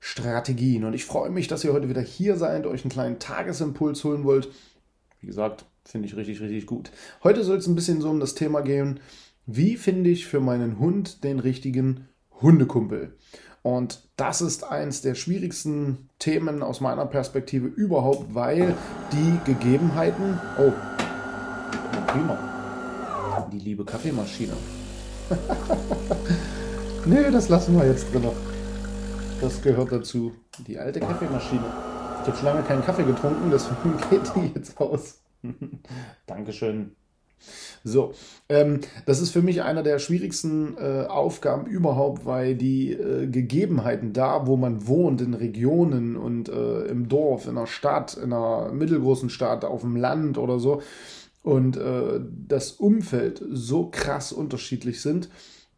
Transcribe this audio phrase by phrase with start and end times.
[0.00, 0.84] Strategien.
[0.84, 4.24] Und ich freue mich, dass ihr heute wieder hier seid, euch einen kleinen Tagesimpuls holen
[4.24, 4.48] wollt.
[5.20, 6.90] Wie gesagt, finde ich richtig, richtig gut.
[7.24, 9.00] Heute soll es ein bisschen so um das Thema gehen,
[9.46, 12.08] wie finde ich für meinen Hund den richtigen
[12.40, 13.16] Hundekumpel?
[13.62, 18.74] Und das ist eins der schwierigsten Themen aus meiner Perspektive überhaupt, weil
[19.12, 20.38] die Gegebenheiten.
[20.58, 20.72] Oh,
[22.06, 23.48] prima.
[23.52, 24.52] Die liebe Kaffeemaschine.
[27.06, 28.24] nee, das lassen wir jetzt drin.
[29.40, 30.32] Das gehört dazu.
[30.66, 31.62] Die alte Kaffeemaschine.
[32.22, 35.20] Ich habe schon lange keinen Kaffee getrunken, deswegen geht die jetzt aus.
[36.26, 36.96] Dankeschön.
[37.84, 38.14] So,
[38.48, 44.12] ähm, das ist für mich einer der schwierigsten äh, Aufgaben überhaupt, weil die äh, Gegebenheiten
[44.12, 48.72] da, wo man wohnt, in Regionen und äh, im Dorf, in einer Stadt, in einer
[48.72, 50.82] mittelgroßen Stadt, auf dem Land oder so,
[51.44, 55.28] und äh, das Umfeld so krass unterschiedlich sind,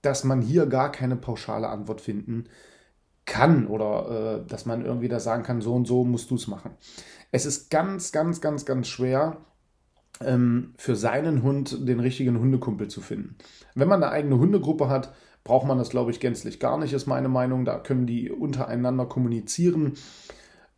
[0.00, 2.46] dass man hier gar keine pauschale Antwort finden
[3.26, 6.46] kann oder äh, dass man irgendwie da sagen kann, so und so musst du es
[6.46, 6.72] machen.
[7.32, 9.38] Es ist ganz, ganz, ganz, ganz schwer,
[10.20, 13.36] ähm, für seinen Hund den richtigen Hundekumpel zu finden.
[13.74, 15.12] Wenn man eine eigene Hundegruppe hat,
[15.44, 17.64] braucht man das, glaube ich, gänzlich gar nicht, ist meine Meinung.
[17.64, 19.94] Da können die untereinander kommunizieren.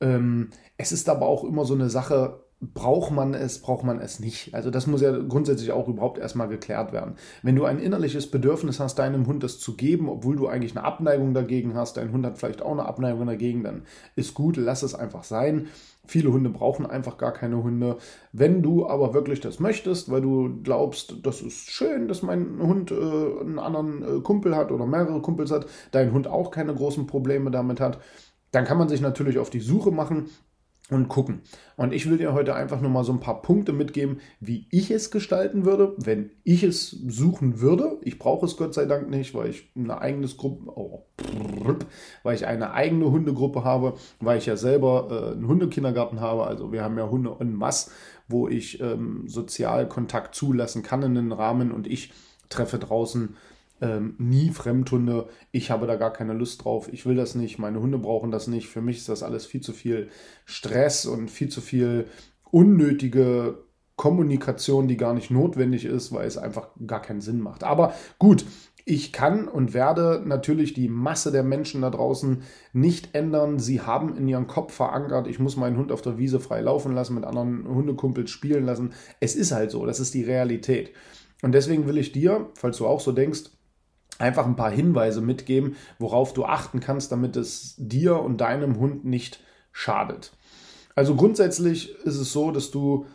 [0.00, 4.20] Ähm, es ist aber auch immer so eine Sache, braucht man es, braucht man es
[4.20, 4.54] nicht.
[4.54, 7.16] Also das muss ja grundsätzlich auch überhaupt erstmal geklärt werden.
[7.42, 10.84] Wenn du ein innerliches Bedürfnis hast, deinem Hund das zu geben, obwohl du eigentlich eine
[10.84, 13.82] Abneigung dagegen hast, dein Hund hat vielleicht auch eine Abneigung dagegen, dann
[14.14, 15.66] ist gut, lass es einfach sein.
[16.06, 17.96] Viele Hunde brauchen einfach gar keine Hunde.
[18.32, 22.92] Wenn du aber wirklich das möchtest, weil du glaubst, das ist schön, dass mein Hund
[22.92, 27.08] äh, einen anderen äh, Kumpel hat oder mehrere Kumpels hat, dein Hund auch keine großen
[27.08, 27.98] Probleme damit hat,
[28.52, 30.28] dann kann man sich natürlich auf die Suche machen
[30.94, 31.42] und gucken.
[31.76, 34.90] Und ich will dir heute einfach nur mal so ein paar Punkte mitgeben, wie ich
[34.90, 37.98] es gestalten würde, wenn ich es suchen würde.
[38.02, 41.02] Ich brauche es Gott sei Dank nicht, weil ich eine eigene Gruppe, oh,
[42.22, 46.46] weil ich eine eigene Hundegruppe habe, weil ich ja selber äh, einen Hundekindergarten habe.
[46.46, 47.90] Also wir haben ja Hunde en masse,
[48.28, 52.12] wo ich ähm, Sozialkontakt zulassen kann in den Rahmen und ich
[52.48, 53.36] treffe draußen
[53.82, 55.28] ähm, nie Fremdhunde.
[55.50, 56.88] Ich habe da gar keine Lust drauf.
[56.92, 57.58] Ich will das nicht.
[57.58, 58.68] Meine Hunde brauchen das nicht.
[58.68, 60.08] Für mich ist das alles viel zu viel
[60.44, 62.06] Stress und viel zu viel
[62.50, 63.58] unnötige
[63.96, 67.64] Kommunikation, die gar nicht notwendig ist, weil es einfach gar keinen Sinn macht.
[67.64, 68.46] Aber gut,
[68.84, 73.58] ich kann und werde natürlich die Masse der Menschen da draußen nicht ändern.
[73.58, 76.94] Sie haben in ihrem Kopf verankert, ich muss meinen Hund auf der Wiese frei laufen
[76.94, 78.92] lassen, mit anderen Hundekumpels spielen lassen.
[79.20, 80.92] Es ist halt so, das ist die Realität.
[81.42, 83.50] Und deswegen will ich dir, falls du auch so denkst,
[84.18, 89.04] einfach ein paar Hinweise mitgeben, worauf du achten kannst, damit es dir und deinem Hund
[89.04, 89.40] nicht
[89.72, 90.32] schadet.
[90.94, 93.06] Also grundsätzlich ist es so, dass du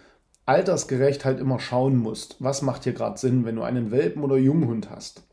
[0.45, 4.37] altersgerecht halt immer schauen musst, was macht hier gerade Sinn, wenn du einen Welpen oder
[4.37, 5.23] Junghund hast.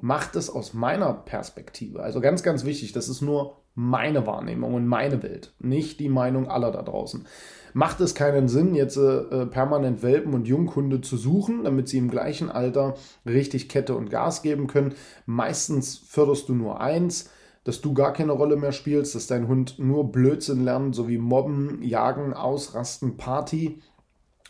[0.00, 4.86] Macht es aus meiner Perspektive, also ganz, ganz wichtig, das ist nur meine Wahrnehmung und
[4.86, 7.26] meine Welt, nicht die Meinung aller da draußen
[7.74, 12.08] macht es keinen Sinn, jetzt äh, permanent Welpen und Junghunde zu suchen, damit sie im
[12.08, 12.94] gleichen Alter
[13.26, 14.94] richtig Kette und Gas geben können.
[15.26, 17.30] Meistens förderst du nur eins,
[17.64, 21.18] dass du gar keine Rolle mehr spielst, dass dein Hund nur Blödsinn lernt, so wie
[21.18, 23.80] Mobben, Jagen, Ausrasten, Party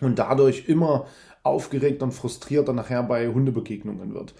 [0.00, 1.06] und dadurch immer
[1.42, 4.34] aufgeregt und frustrierter nachher bei Hundebegegnungen wird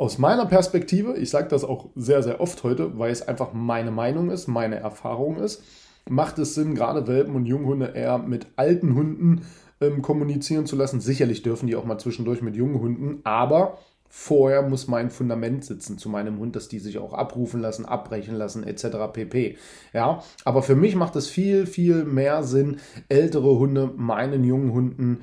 [0.00, 3.90] aus meiner Perspektive, ich sage das auch sehr, sehr oft heute, weil es einfach meine
[3.90, 5.62] Meinung ist, meine Erfahrung ist,
[6.08, 9.42] macht es Sinn, gerade Welpen und Junghunde eher mit alten Hunden
[9.78, 11.02] ähm, kommunizieren zu lassen.
[11.02, 13.76] Sicherlich dürfen die auch mal zwischendurch mit jungen Hunden, aber
[14.08, 18.36] vorher muss mein Fundament sitzen zu meinem Hund, dass die sich auch abrufen lassen, abbrechen
[18.36, 19.12] lassen, etc.
[19.12, 19.58] pp.
[19.92, 22.78] Ja, aber für mich macht es viel, viel mehr Sinn,
[23.10, 25.20] ältere Hunde meinen jungen Hunden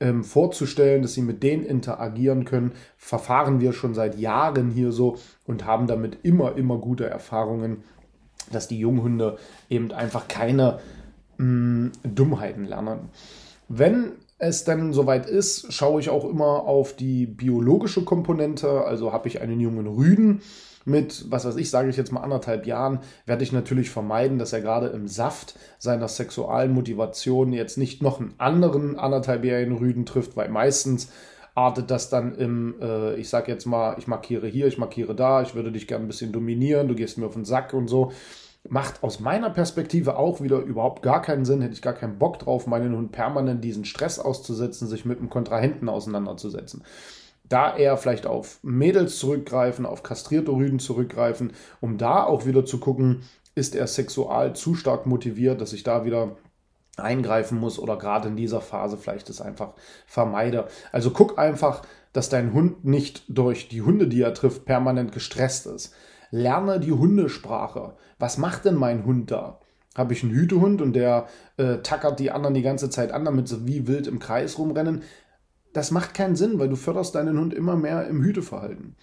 [0.00, 2.72] ähm, vorzustellen, dass sie mit denen interagieren können.
[2.96, 7.84] Verfahren wir schon seit Jahren hier so und haben damit immer, immer gute Erfahrungen
[8.50, 9.38] dass die Junghunde
[9.68, 10.80] eben einfach keine
[11.38, 13.10] mh, mm, Dummheiten lernen.
[13.68, 18.84] Wenn es dann soweit ist, schaue ich auch immer auf die biologische Komponente.
[18.84, 20.40] Also habe ich einen jungen Rüden
[20.86, 24.54] mit, was weiß ich, sage ich jetzt mal anderthalb Jahren, werde ich natürlich vermeiden, dass
[24.54, 30.36] er gerade im Saft seiner sexualen Motivation jetzt nicht noch einen anderen anderthalbjährigen Rüden trifft,
[30.38, 31.12] weil meistens
[31.54, 35.42] artet das dann im, äh, ich sage jetzt mal, ich markiere hier, ich markiere da,
[35.42, 38.12] ich würde dich gerne ein bisschen dominieren, du gehst mir auf den Sack und so
[38.68, 42.38] macht aus meiner Perspektive auch wieder überhaupt gar keinen Sinn, hätte ich gar keinen Bock
[42.38, 46.84] drauf, meinen Hund permanent diesen Stress auszusetzen, sich mit dem Kontrahenten auseinanderzusetzen.
[47.48, 52.78] Da eher vielleicht auf Mädels zurückgreifen, auf kastrierte Rüden zurückgreifen, um da auch wieder zu
[52.78, 53.22] gucken,
[53.54, 56.36] ist er sexual zu stark motiviert, dass ich da wieder
[56.96, 59.72] eingreifen muss oder gerade in dieser Phase vielleicht es einfach
[60.06, 60.68] vermeide.
[60.92, 61.82] Also guck einfach,
[62.12, 65.94] dass dein Hund nicht durch die Hunde, die er trifft, permanent gestresst ist
[66.30, 67.94] lerne die Hundesprache.
[68.18, 69.60] Was macht denn mein Hund da?
[69.96, 73.48] Habe ich einen Hütehund und der äh, tackert die anderen die ganze Zeit an, damit
[73.48, 75.02] sie wie wild im Kreis rumrennen?
[75.72, 78.96] Das macht keinen Sinn, weil du förderst deinen Hund immer mehr im Hüteverhalten.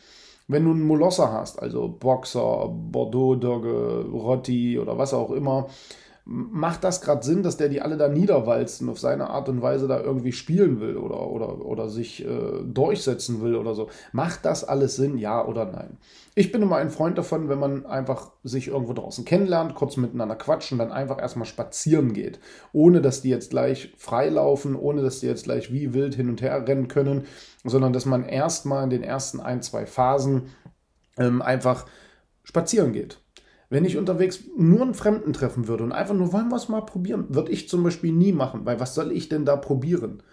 [0.47, 5.67] Wenn du einen Molosser hast, also Boxer, Bordeaux-Dogge, Rotti oder was auch immer,
[6.29, 9.87] macht das gerade Sinn, dass der die alle da niederwalzen auf seine Art und Weise
[9.87, 13.87] da irgendwie spielen will oder, oder, oder sich äh, durchsetzen will oder so?
[14.11, 15.97] Macht das alles Sinn, ja oder nein?
[16.35, 20.35] Ich bin immer ein Freund davon, wenn man einfach sich irgendwo draußen kennenlernt, kurz miteinander
[20.35, 22.39] quatschen, dann einfach erstmal spazieren geht,
[22.73, 26.41] ohne dass die jetzt gleich freilaufen, ohne dass die jetzt gleich wie wild hin und
[26.41, 27.25] her rennen können,
[27.63, 30.49] sondern dass man erstmal in den ersten ein, zwei Phasen
[31.17, 31.85] ähm, einfach
[32.43, 33.21] spazieren geht
[33.69, 36.81] wenn ich unterwegs nur einen Fremden treffen würde und einfach nur, wollen wir es mal
[36.81, 40.23] probieren, würde ich zum Beispiel nie machen, weil was soll ich denn da probieren?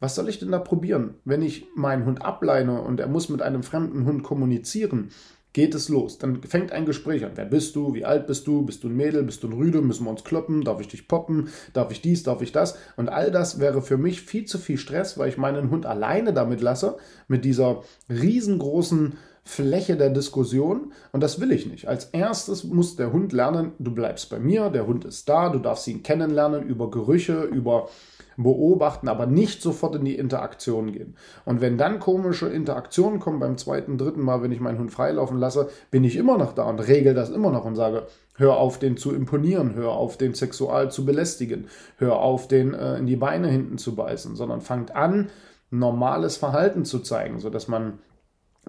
[0.00, 1.14] Was soll ich denn da probieren?
[1.24, 5.10] Wenn ich meinen Hund ableine und er muss mit einem fremden Hund kommunizieren,
[5.52, 6.18] geht es los.
[6.18, 7.32] Dann fängt ein Gespräch an.
[7.34, 7.92] Wer bist du?
[7.94, 8.62] Wie alt bist du?
[8.62, 9.24] Bist du ein Mädel?
[9.24, 9.82] Bist du ein Rüde?
[9.82, 10.62] Müssen wir uns kloppen?
[10.62, 11.48] Darf ich dich poppen?
[11.72, 12.22] Darf ich dies?
[12.22, 12.78] Darf ich das?
[12.96, 16.32] Und all das wäre für mich viel zu viel Stress, weil ich meinen Hund alleine
[16.32, 16.96] damit lasse,
[17.26, 19.14] mit dieser riesengroßen
[19.50, 21.88] Fläche der Diskussion und das will ich nicht.
[21.88, 25.58] Als erstes muss der Hund lernen, du bleibst bei mir, der Hund ist da, du
[25.58, 27.88] darfst ihn kennenlernen über Gerüche, über
[28.36, 31.16] beobachten, aber nicht sofort in die Interaktion gehen.
[31.44, 35.38] Und wenn dann komische Interaktionen kommen beim zweiten, dritten Mal, wenn ich meinen Hund freilaufen
[35.38, 38.06] lasse, bin ich immer noch da und regel das immer noch und sage,
[38.36, 41.66] hör auf, den zu imponieren, hör auf, den sexual zu belästigen,
[41.98, 45.28] hör auf, den äh, in die Beine hinten zu beißen, sondern fangt an,
[45.70, 47.98] normales Verhalten zu zeigen, sodass man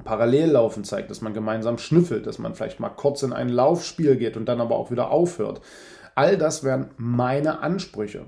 [0.04, 4.38] Parallellaufen zeigt, dass man gemeinsam schnüffelt, dass man vielleicht mal kurz in ein Laufspiel geht
[4.38, 5.62] und dann aber auch wieder aufhört.
[6.16, 8.26] All das wären meine Ansprüche.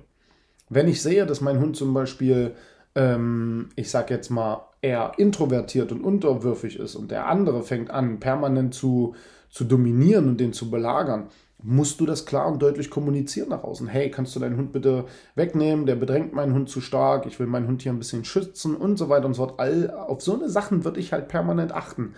[0.69, 2.55] Wenn ich sehe, dass mein Hund zum Beispiel,
[2.95, 8.19] ähm, ich sag jetzt mal, eher introvertiert und unterwürfig ist und der andere fängt an,
[8.19, 9.15] permanent zu,
[9.49, 11.29] zu dominieren und den zu belagern,
[11.61, 13.87] musst du das klar und deutlich kommunizieren nach außen.
[13.87, 15.05] Hey, kannst du deinen Hund bitte
[15.35, 15.85] wegnehmen?
[15.85, 17.25] Der bedrängt meinen Hund zu stark.
[17.25, 19.59] Ich will meinen Hund hier ein bisschen schützen und so weiter und so fort.
[19.59, 22.15] All, auf so eine Sachen würde ich halt permanent achten.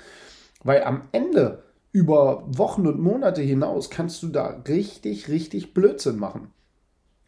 [0.63, 6.51] Weil am Ende über Wochen und Monate hinaus kannst du da richtig, richtig Blödsinn machen.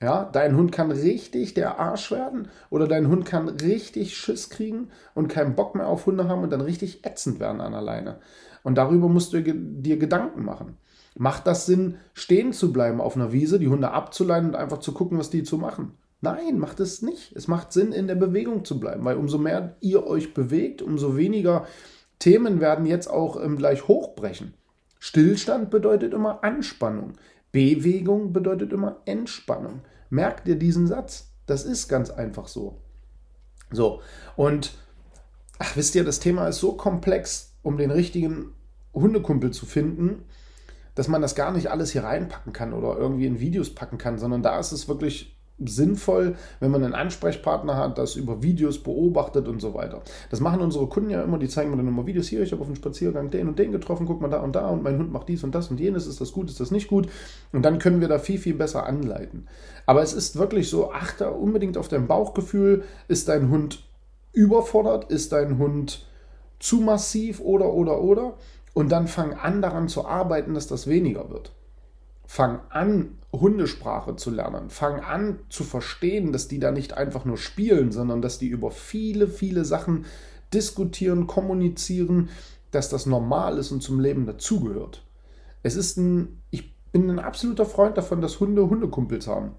[0.02, 4.90] Ja, dein Hund kann richtig der Arsch werden oder dein Hund kann richtig Schiss kriegen
[5.16, 8.20] und keinen Bock mehr auf Hunde haben und dann richtig ätzend werden an alleine.
[8.64, 10.78] Und darüber musst du dir Gedanken machen.
[11.20, 14.94] Macht das Sinn, stehen zu bleiben auf einer Wiese, die Hunde abzuleiten und einfach zu
[14.94, 15.94] gucken, was die zu machen?
[16.22, 17.36] Nein, macht es nicht.
[17.36, 21.18] Es macht Sinn, in der Bewegung zu bleiben, weil umso mehr ihr euch bewegt, umso
[21.18, 21.66] weniger
[22.20, 24.54] Themen werden jetzt auch ähm, gleich hochbrechen.
[25.00, 27.14] Stillstand bedeutet immer Anspannung.
[27.52, 29.82] Bewegung bedeutet immer Entspannung.
[30.12, 31.32] Merkt ihr diesen Satz?
[31.48, 32.78] Das ist ganz einfach so.
[33.72, 34.02] So,
[34.36, 34.78] und
[35.58, 38.54] ach, wisst ihr, das Thema ist so komplex, um den richtigen
[38.94, 40.26] Hundekumpel zu finden
[40.98, 44.18] dass man das gar nicht alles hier reinpacken kann oder irgendwie in Videos packen kann,
[44.18, 49.48] sondern da ist es wirklich sinnvoll, wenn man einen Ansprechpartner hat, das über Videos beobachtet
[49.48, 50.02] und so weiter.
[50.32, 52.62] Das machen unsere Kunden ja immer, die zeigen mir dann immer Videos hier, ich habe
[52.62, 55.12] auf dem Spaziergang den und den getroffen, guck mal da und da und mein Hund
[55.12, 57.10] macht dies und das und jenes, ist das gut, ist das nicht gut?
[57.54, 59.48] Und dann können wir da viel, viel besser anleiten.
[59.86, 63.84] Aber es ist wirklich so, achte unbedingt auf dein Bauchgefühl, ist dein Hund
[64.34, 66.08] überfordert, ist dein Hund
[66.60, 67.40] zu massiv?
[67.40, 68.34] Oder oder oder
[68.78, 71.52] und dann fang an daran zu arbeiten, dass das weniger wird.
[72.28, 74.70] Fang an, Hundesprache zu lernen.
[74.70, 78.70] Fang an zu verstehen, dass die da nicht einfach nur spielen, sondern dass die über
[78.70, 80.06] viele, viele Sachen
[80.54, 82.30] diskutieren, kommunizieren,
[82.70, 85.04] dass das normal ist und zum Leben dazugehört.
[85.64, 89.54] Es ist ein, ich bin ein absoluter Freund davon, dass Hunde Hundekumpels haben.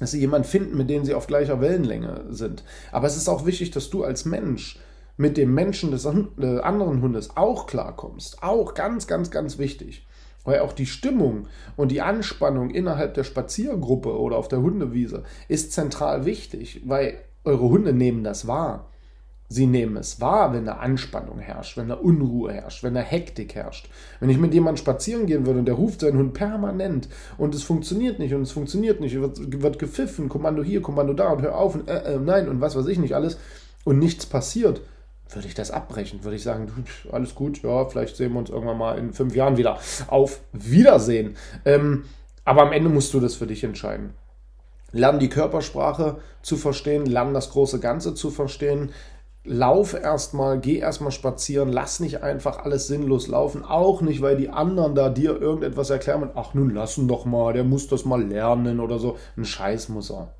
[0.00, 2.64] Dass sie jemanden finden, mit dem sie auf gleicher Wellenlänge sind.
[2.92, 4.78] Aber es ist auch wichtig, dass du als Mensch
[5.16, 8.42] mit dem Menschen des äh, anderen Hundes auch klarkommst.
[8.42, 10.06] Auch ganz, ganz, ganz wichtig.
[10.44, 15.72] Weil auch die Stimmung und die Anspannung innerhalb der Spaziergruppe oder auf der Hundewiese ist
[15.72, 18.90] zentral wichtig, weil eure Hunde nehmen das wahr.
[19.48, 23.54] Sie nehmen es wahr, wenn eine Anspannung herrscht, wenn eine Unruhe herrscht, wenn eine Hektik
[23.54, 23.88] herrscht.
[24.18, 27.62] Wenn ich mit jemandem spazieren gehen würde und der ruft seinen Hund permanent und es
[27.62, 31.56] funktioniert nicht und es funktioniert nicht, wird, wird gepfiffen, Kommando hier, Kommando da und hör
[31.56, 33.38] auf und äh, äh, nein und was weiß ich nicht alles
[33.84, 34.80] und nichts passiert,
[35.30, 36.70] würde ich das abbrechen, würde ich sagen,
[37.10, 39.78] alles gut, ja, vielleicht sehen wir uns irgendwann mal in fünf Jahren wieder.
[40.08, 41.36] Auf Wiedersehen.
[41.64, 42.04] Ähm,
[42.44, 44.14] aber am Ende musst du das für dich entscheiden.
[44.92, 48.92] Lern die Körpersprache zu verstehen, lern das große Ganze zu verstehen,
[49.44, 54.48] lauf erstmal, geh erstmal spazieren, lass nicht einfach alles sinnlos laufen, auch nicht, weil die
[54.48, 58.22] anderen da dir irgendetwas erklären und ach nun lassen doch mal, der muss das mal
[58.22, 59.18] lernen oder so.
[59.36, 60.32] Ein Scheiß muss er.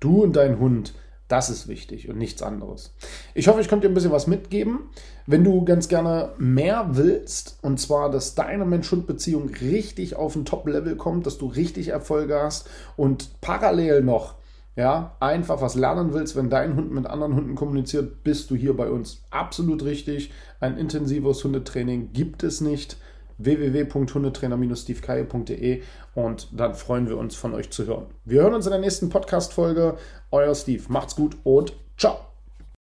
[0.00, 0.94] Du und dein Hund,
[1.28, 2.94] das ist wichtig und nichts anderes.
[3.34, 4.90] Ich hoffe, ich konnte dir ein bisschen was mitgeben.
[5.26, 10.96] Wenn du ganz gerne mehr willst, und zwar, dass deine Mensch-Hund-Beziehung richtig auf ein Top-Level
[10.96, 14.34] kommt, dass du richtig Erfolge hast und parallel noch
[14.76, 18.76] ja, einfach was lernen willst, wenn dein Hund mit anderen Hunden kommuniziert, bist du hier
[18.76, 20.32] bei uns absolut richtig.
[20.58, 22.96] Ein intensives Hundetraining gibt es nicht.
[23.38, 25.82] www.hundetrainer-stevekaye.de
[26.14, 28.06] und dann freuen wir uns von euch zu hören.
[28.24, 29.96] Wir hören uns in der nächsten Podcast-Folge.
[30.30, 30.84] Euer Steve.
[30.88, 32.33] Macht's gut und ciao.